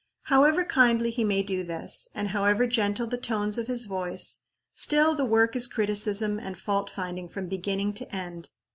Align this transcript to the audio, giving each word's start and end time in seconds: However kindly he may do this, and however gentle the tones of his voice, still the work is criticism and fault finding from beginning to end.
However 0.33 0.63
kindly 0.65 1.11
he 1.11 1.23
may 1.23 1.43
do 1.43 1.63
this, 1.63 2.09
and 2.15 2.29
however 2.29 2.65
gentle 2.65 3.05
the 3.05 3.19
tones 3.19 3.59
of 3.59 3.67
his 3.67 3.85
voice, 3.85 4.41
still 4.73 5.13
the 5.13 5.25
work 5.25 5.55
is 5.55 5.67
criticism 5.67 6.39
and 6.39 6.57
fault 6.57 6.89
finding 6.89 7.29
from 7.29 7.47
beginning 7.47 7.93
to 7.93 8.15
end. 8.15 8.49